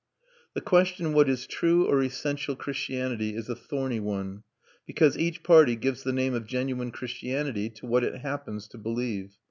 [0.55, 4.41] The question what is true or essential Christianity is a thorny one,
[4.83, 9.37] because each party gives the name of genuine Christianity to what it happens to believe.